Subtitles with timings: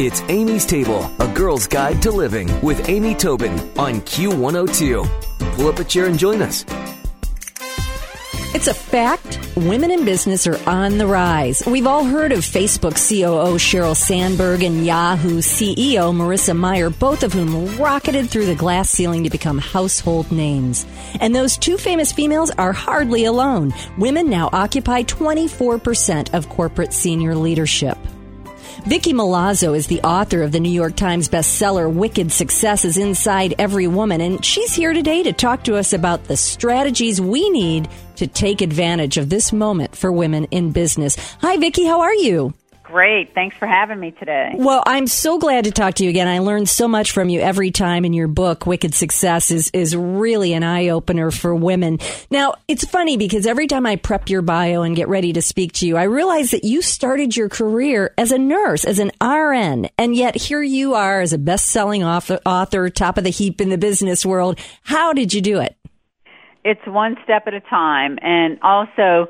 [0.00, 5.54] It's Amy's Table, a girl's guide to living with Amy Tobin on Q102.
[5.54, 6.64] Pull up a chair and join us.
[8.56, 9.38] It's a fact.
[9.54, 11.62] Women in business are on the rise.
[11.64, 17.32] We've all heard of Facebook COO Sheryl Sandberg and Yahoo CEO Marissa Mayer, both of
[17.32, 20.86] whom rocketed through the glass ceiling to become household names.
[21.20, 23.72] And those two famous females are hardly alone.
[23.96, 27.96] Women now occupy 24% of corporate senior leadership.
[28.82, 33.54] Vicki Milazzo is the author of the New York Times bestseller Wicked Success Is Inside
[33.58, 37.88] Every Woman, and she's here today to talk to us about the strategies we need
[38.16, 41.16] to take advantage of this moment for women in business.
[41.40, 42.52] Hi, Vicki, how are you?
[42.84, 43.34] Great.
[43.34, 44.52] Thanks for having me today.
[44.54, 46.28] Well, I'm so glad to talk to you again.
[46.28, 48.66] I learn so much from you every time in your book.
[48.66, 51.98] Wicked Success is, is really an eye opener for women.
[52.30, 55.72] Now, it's funny because every time I prep your bio and get ready to speak
[55.72, 59.88] to you, I realize that you started your career as a nurse, as an RN,
[59.96, 63.62] and yet here you are as a best selling author, author, top of the heap
[63.62, 64.58] in the business world.
[64.82, 65.74] How did you do it?
[66.64, 68.18] It's one step at a time.
[68.20, 69.28] And also,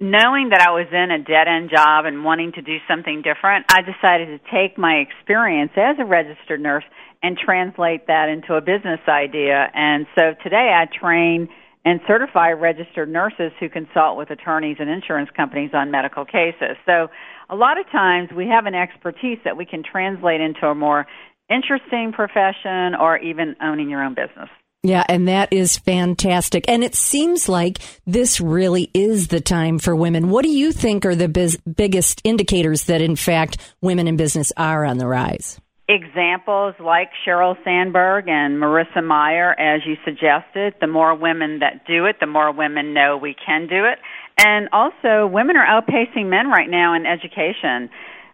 [0.00, 3.66] knowing that I was in a dead end job and wanting to do something different,
[3.68, 6.84] I decided to take my experience as a registered nurse
[7.22, 9.70] and translate that into a business idea.
[9.72, 11.48] And so today I train
[11.84, 16.76] and certify registered nurses who consult with attorneys and insurance companies on medical cases.
[16.86, 17.08] So
[17.48, 21.06] a lot of times we have an expertise that we can translate into a more
[21.50, 24.48] interesting profession or even owning your own business.
[24.84, 26.66] Yeah, and that is fantastic.
[26.68, 30.28] And it seems like this really is the time for women.
[30.28, 34.52] What do you think are the biz- biggest indicators that, in fact, women in business
[34.58, 35.58] are on the rise?
[35.88, 40.74] Examples like Sheryl Sandberg and Marissa Mayer, as you suggested.
[40.82, 43.98] The more women that do it, the more women know we can do it.
[44.36, 47.88] And also, women are outpacing men right now in education.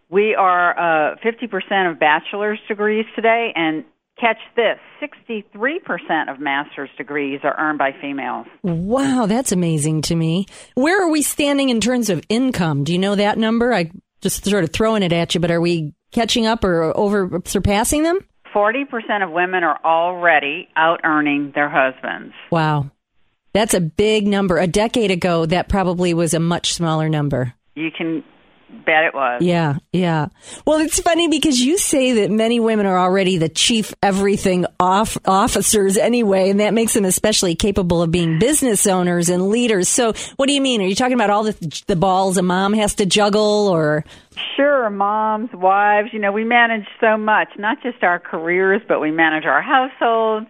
[0.09, 3.85] We are uh, 50% of bachelor's degrees today, and
[4.21, 8.45] catch this 63% of master's degrees are earned by females.
[8.61, 10.45] Wow, that's amazing to me.
[10.75, 12.83] Where are we standing in terms of income?
[12.83, 13.73] Do you know that number?
[13.73, 17.41] I just sort of throwing it at you, but are we catching up or over
[17.45, 18.19] surpassing them?
[18.53, 22.33] 40% of women are already out earning their husbands.
[22.51, 22.91] Wow.
[23.53, 24.57] That's a big number.
[24.57, 27.53] A decade ago, that probably was a much smaller number.
[27.75, 28.23] You can
[28.85, 29.41] bet it was.
[29.41, 30.27] Yeah, yeah.
[30.65, 35.17] Well, it's funny because you say that many women are already the chief everything off
[35.25, 39.89] officers anyway, and that makes them especially capable of being business owners and leaders.
[39.89, 40.81] So, what do you mean?
[40.81, 44.03] Are you talking about all the the balls a mom has to juggle, or?
[44.55, 46.09] Sure, moms, wives.
[46.13, 50.45] You know, we manage so much, not just our careers, but we manage our household,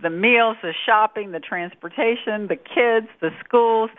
[0.00, 3.90] the meals, the shopping, the transportation, the kids, the schools,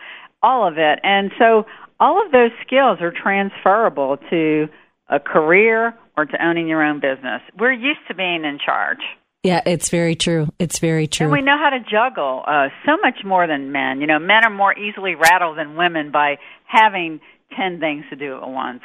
[0.42, 1.66] all of it, and so
[2.04, 4.68] all of those skills are transferable to
[5.08, 7.40] a career or to owning your own business.
[7.58, 8.98] We're used to being in charge.
[9.42, 10.48] Yeah, it's very true.
[10.58, 11.24] It's very true.
[11.24, 14.02] And we know how to juggle uh, so much more than men.
[14.02, 17.20] You know, men are more easily rattled than women by having
[17.56, 18.82] 10 things to do at once.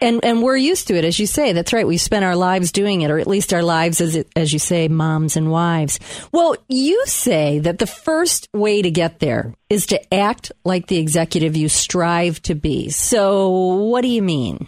[0.00, 1.52] And and we're used to it, as you say.
[1.52, 1.86] That's right.
[1.86, 4.88] We spend our lives doing it, or at least our lives, as as you say,
[4.88, 5.98] moms and wives.
[6.32, 10.96] Well, you say that the first way to get there is to act like the
[10.98, 12.88] executive you strive to be.
[12.88, 14.66] So, what do you mean?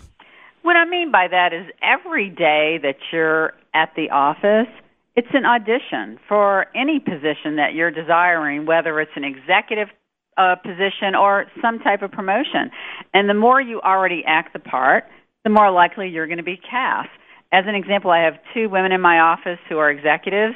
[0.63, 4.69] What I mean by that is every day that you're at the office,
[5.17, 9.89] it's an audition for any position that you're desiring, whether it's an executive
[10.37, 12.71] uh, position or some type of promotion.
[13.13, 15.05] And the more you already act the part,
[15.45, 17.11] the more likely you're going to be cast.
[17.53, 20.55] As an example, I have two women in my office who are executives.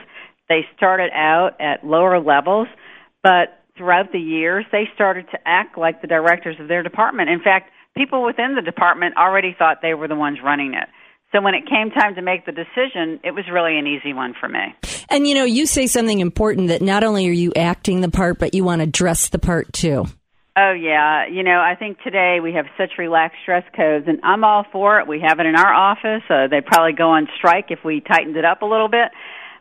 [0.49, 2.69] They started out at lower levels,
[3.23, 7.29] but throughout the years, they started to act like the directors of their department.
[7.29, 10.89] In fact, people within the department already thought they were the ones running it.
[11.33, 14.35] So when it came time to make the decision, it was really an easy one
[14.39, 14.75] for me.
[15.11, 18.39] And you know, you say something important that not only are you acting the part,
[18.39, 20.07] but you want to dress the part too.
[20.59, 24.43] Oh yeah, you know, I think today we have such relaxed dress codes, and I'm
[24.43, 25.07] all for it.
[25.07, 26.23] We have it in our office.
[26.31, 29.13] Uh, they'd probably go on strike if we tightened it up a little bit.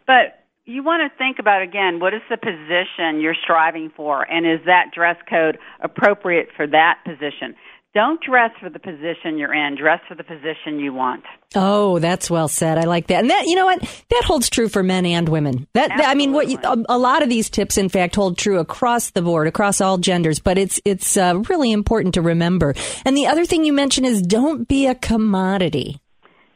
[0.08, 4.46] But you want to think about again, what is the position you're striving for, and
[4.46, 7.56] is that dress code appropriate for that position?
[7.96, 9.78] Don't dress for the position you're in.
[9.78, 11.24] Dress for the position you want.
[11.56, 12.78] Oh, that's well said.
[12.78, 13.22] I like that.
[13.22, 13.80] And that, you know what?
[14.10, 15.66] That holds true for men and women.
[15.76, 18.38] That, that I mean, what you, a, a, lot of these tips, in fact, hold
[18.38, 20.40] true across the board, across all genders.
[20.40, 22.76] But it's it's uh, really important to remember.
[23.06, 26.02] And the other thing you mentioned is don't be a commodity.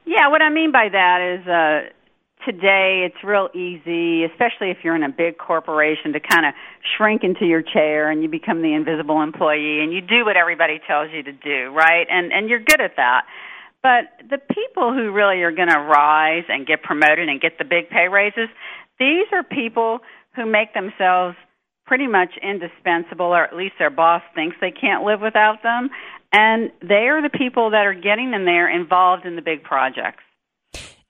[0.05, 1.47] Yeah, what I mean by that is.
[1.47, 1.93] Uh,
[2.49, 6.53] today it's real easy, especially if you're in a big corporation, to kind of
[6.97, 10.79] shrink into your chair and you become the invisible employee and you do what everybody
[10.87, 12.07] tells you to do, right?
[12.09, 13.25] And and you're good at that.
[13.83, 17.63] But the people who really are going to rise and get promoted and get the
[17.63, 18.49] big pay raises,
[18.99, 19.99] these are people
[20.35, 21.37] who make themselves
[21.85, 25.89] pretty much indispensable, or at least their boss thinks they can't live without them.
[26.33, 30.23] And they are the people that are getting them there involved in the big projects.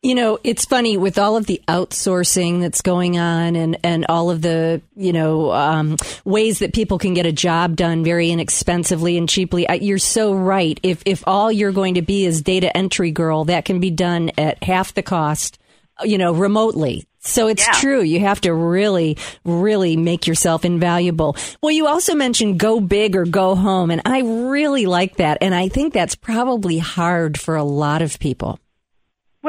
[0.02, 4.30] You know, it's funny with all of the outsourcing that's going on and, and all
[4.30, 9.18] of the, you know, um, ways that people can get a job done very inexpensively
[9.18, 9.68] and cheaply.
[9.82, 10.80] You're so right.
[10.84, 14.32] If, if all you're going to be is data entry girl, that can be done
[14.38, 15.60] at half the cost,
[16.02, 17.06] you know, remotely.
[17.20, 17.74] So it's yeah.
[17.74, 18.02] true.
[18.02, 21.36] You have to really, really make yourself invaluable.
[21.62, 23.92] Well, you also mentioned go big or go home.
[23.92, 25.40] And I really like that.
[25.42, 28.62] And I think that's probably hard for a lot of people.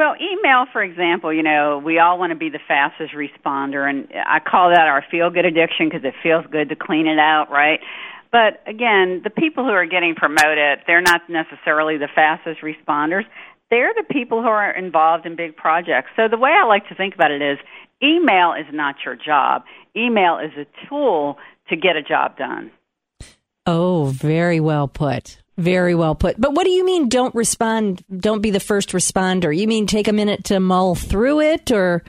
[0.01, 4.07] Well, email, for example, you know, we all want to be the fastest responder, and
[4.25, 7.51] I call that our feel good addiction because it feels good to clean it out,
[7.51, 7.79] right?
[8.31, 13.25] But again, the people who are getting promoted, they're not necessarily the fastest responders.
[13.69, 16.09] They're the people who are involved in big projects.
[16.15, 17.59] So the way I like to think about it is
[18.01, 19.65] email is not your job.
[19.95, 21.37] Email is a tool
[21.69, 22.71] to get a job done.
[23.67, 25.37] Oh, very well put.
[25.61, 26.41] Very well put.
[26.41, 29.55] But what do you mean don't respond, don't be the first responder?
[29.55, 32.03] You mean take a minute to mull through it or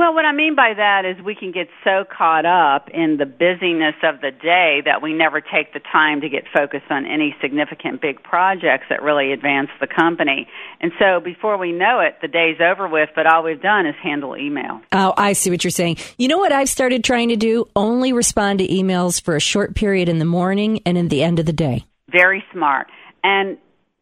[0.00, 3.26] well, what I mean by that is we can get so caught up in the
[3.26, 7.36] busyness of the day that we never take the time to get focused on any
[7.42, 10.48] significant big projects that really advance the company.
[10.80, 13.94] And so before we know it, the day's over with, but all we've done is
[14.02, 14.80] handle email.
[14.90, 15.98] Oh, I see what you're saying.
[16.16, 17.68] You know what I've started trying to do?
[17.76, 21.40] Only respond to emails for a short period in the morning and in the end
[21.40, 21.84] of the day.
[22.10, 22.88] Very smart.
[23.22, 23.58] And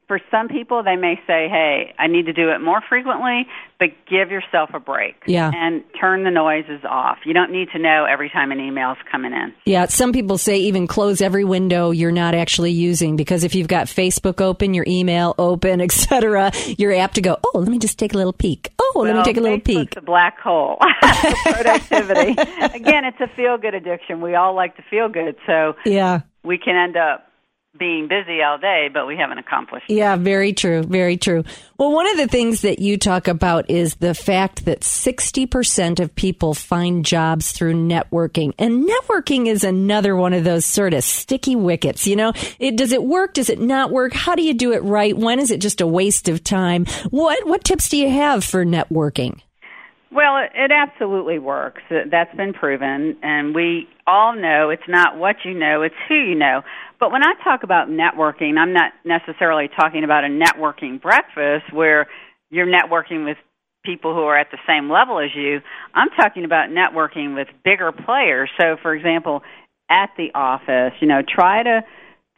[0.08, 3.46] for some people, they may say, hey, I need to do it more frequently,
[3.78, 5.16] but give yourself a break.
[5.26, 5.50] Yeah.
[5.54, 7.18] And turn the noises off.
[7.26, 9.52] You don't need to know every time an email is coming in.
[9.66, 9.84] Yeah.
[9.86, 13.86] Some people say even close every window you're not actually using because if you've got
[13.86, 18.14] Facebook open, your email open, etc., you're apt to go, oh, let me just take
[18.14, 18.72] a little peek.
[18.78, 19.96] Oh, well, let me take a little Facebook's peek.
[19.98, 20.78] a black hole
[21.44, 22.30] productivity.
[22.74, 24.22] Again, it's a feel good addiction.
[24.22, 25.36] We all like to feel good.
[25.46, 26.22] So yeah.
[26.42, 27.27] we can end up
[27.78, 29.86] being busy all day, but we haven't accomplished.
[29.88, 30.82] Yeah, very true.
[30.82, 31.44] Very true.
[31.78, 36.14] Well, one of the things that you talk about is the fact that 60% of
[36.14, 38.52] people find jobs through networking.
[38.58, 42.06] And networking is another one of those sort of sticky wickets.
[42.06, 43.34] You know, it, does it work?
[43.34, 44.12] Does it not work?
[44.12, 45.16] How do you do it right?
[45.16, 46.86] When is it just a waste of time?
[47.10, 49.40] What, what tips do you have for networking?
[50.10, 51.82] Well, it, absolutely works.
[51.90, 53.18] That's been proven.
[53.22, 56.62] And we all know it's not what you know, it's who you know.
[56.98, 62.06] But when I talk about networking, I'm not necessarily talking about a networking breakfast where
[62.50, 63.36] you're networking with
[63.84, 65.60] people who are at the same level as you.
[65.94, 68.50] I'm talking about networking with bigger players.
[68.58, 69.42] So, for example,
[69.90, 71.82] at the office, you know, try to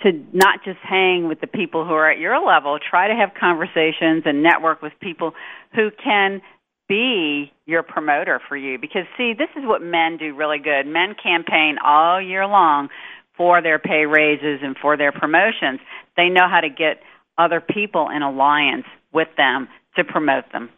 [0.02, 3.32] to not just hang with the people who are at your level, try to have
[3.38, 5.34] conversations and network with people
[5.74, 6.40] who can
[6.90, 11.14] be your promoter for you because see this is what men do really good men
[11.14, 12.88] campaign all year long
[13.36, 15.78] for their pay raises and for their promotions
[16.16, 17.00] they know how to get
[17.38, 20.68] other people in alliance with them to promote them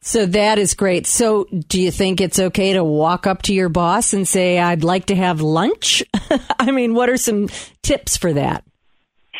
[0.00, 1.08] so that is great.
[1.08, 4.84] So, do you think it's okay to walk up to your boss and say, I'd
[4.84, 6.04] like to have lunch?
[6.60, 7.48] I mean, what are some
[7.82, 8.64] tips for that?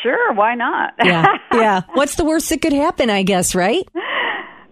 [0.02, 0.94] Sure, why not?
[1.02, 1.82] yeah, yeah.
[1.94, 3.86] What's the worst that could happen, I guess, right?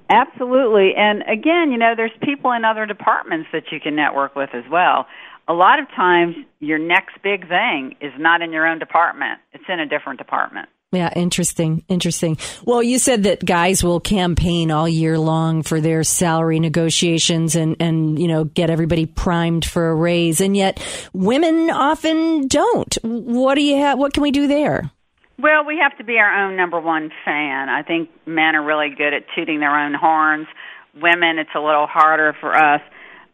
[0.08, 0.94] Absolutely.
[0.96, 4.64] And again, you know, there's people in other departments that you can network with as
[4.70, 5.06] well.
[5.48, 9.64] A lot of times, your next big thing is not in your own department, it's
[9.68, 10.68] in a different department.
[10.92, 11.84] Yeah, interesting.
[11.88, 12.38] Interesting.
[12.64, 17.76] Well, you said that guys will campaign all year long for their salary negotiations and,
[17.80, 20.40] and, you know, get everybody primed for a raise.
[20.40, 20.80] And yet
[21.12, 22.96] women often don't.
[23.02, 23.98] What do you have?
[23.98, 24.90] What can we do there?
[25.38, 27.68] Well, we have to be our own number one fan.
[27.68, 30.46] I think men are really good at tooting their own horns.
[30.94, 32.80] Women, it's a little harder for us.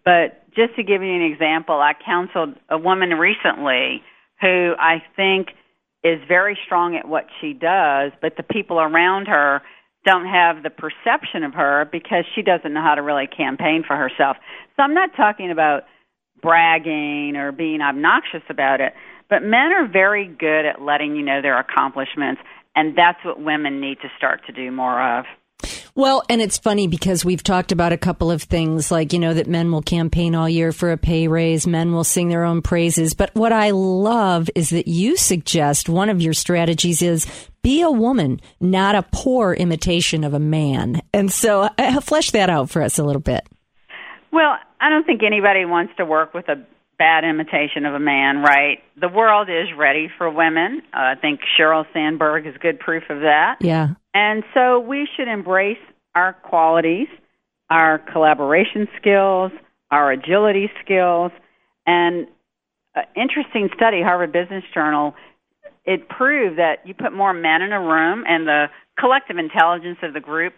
[0.04, 4.02] But just to give you an example, I counseled a woman recently
[4.40, 5.48] who I think
[6.02, 9.62] is very strong at what she does, but the people around her
[10.04, 13.96] don't have the perception of her because she doesn't know how to really campaign for
[13.96, 14.36] herself.
[14.76, 15.84] So I'm not talking about
[16.42, 18.92] bragging or being obnoxious about it,
[19.30, 22.42] but men are very good at letting you know their accomplishments,
[22.74, 25.24] and that's what women need to start to do more of.
[25.94, 29.34] Well, and it's funny because we've talked about a couple of things like, you know,
[29.34, 32.62] that men will campaign all year for a pay raise, men will sing their own
[32.62, 33.12] praises.
[33.12, 37.26] But what I love is that you suggest one of your strategies is
[37.62, 41.02] be a woman, not a poor imitation of a man.
[41.12, 43.46] And so uh, flesh that out for us a little bit.
[44.32, 46.56] Well, I don't think anybody wants to work with a
[46.98, 48.78] bad imitation of a man, right?
[49.00, 50.82] The world is ready for women.
[50.92, 53.56] Uh, I think Sheryl Sandberg is good proof of that.
[53.60, 53.94] Yeah.
[54.12, 55.78] And so we should embrace
[56.14, 57.08] our qualities,
[57.70, 59.52] our collaboration skills,
[59.90, 61.32] our agility skills,
[61.86, 62.26] and
[62.94, 65.14] an interesting study, Harvard Business Journal,
[65.84, 68.66] it proved that you put more men in a room and the
[68.98, 70.54] collective intelligence of the group,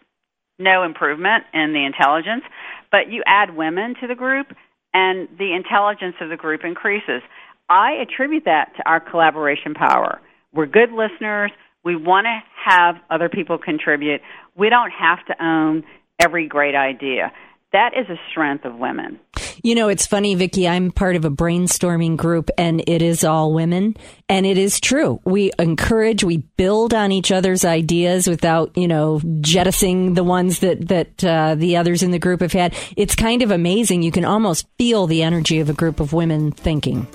[0.59, 2.45] no improvement in the intelligence,
[2.91, 4.49] but you add women to the group
[4.93, 7.23] and the intelligence of the group increases.
[7.69, 10.21] I attribute that to our collaboration power.
[10.53, 11.51] We're good listeners.
[11.85, 14.21] We want to have other people contribute.
[14.57, 15.85] We don't have to own
[16.21, 17.33] every great idea.
[17.75, 19.19] That is a strength of women.
[19.65, 20.69] You know, it's funny, Vicki.
[20.69, 23.97] I'm part of a brainstorming group and it is all women.
[24.29, 25.21] And it is true.
[25.25, 30.87] We encourage, we build on each other's ideas without, you know, jettisoning the ones that,
[30.87, 32.77] that uh, the others in the group have had.
[32.97, 34.05] It's kind of amazing.
[34.05, 37.09] You can almost feel the energy of a group of women thinking.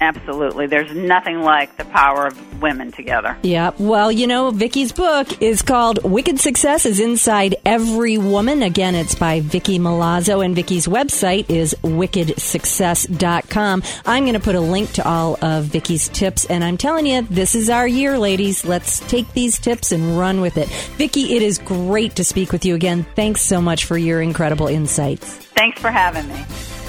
[0.00, 0.66] Absolutely.
[0.66, 3.36] There's nothing like the power of women together.
[3.42, 3.70] Yeah.
[3.78, 8.62] Well, you know, Vicki's book is called Wicked Success is Inside Every Woman.
[8.62, 13.82] Again, it's by Vicki Milazzo, and Vicki's website is wickedsuccess.com.
[14.04, 17.22] I'm going to put a link to all of Vicki's tips, and I'm telling you,
[17.22, 18.64] this is our year, ladies.
[18.64, 20.68] Let's take these tips and run with it.
[20.96, 23.06] Vicki, it is great to speak with you again.
[23.14, 25.36] Thanks so much for your incredible insights.
[25.56, 26.44] Thanks for having me.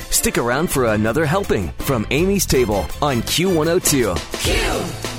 [0.09, 4.15] Stick around for another helping from Amy's Table on Q102.
[4.43, 4.55] Q.
[4.55, 5.16] Oh